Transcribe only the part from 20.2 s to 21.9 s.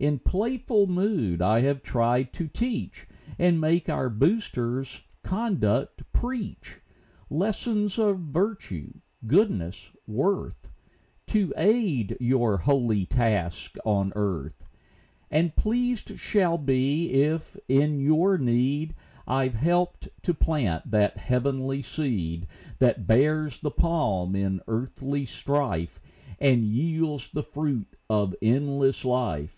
to plant that heavenly